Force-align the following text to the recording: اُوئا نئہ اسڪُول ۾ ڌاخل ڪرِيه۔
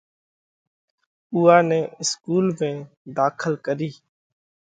اُوئا 1.33 1.57
نئہ 1.67 1.79
اسڪُول 2.01 2.45
۾ 2.59 2.69
ڌاخل 3.15 3.53
ڪرِيه۔ 3.65 3.97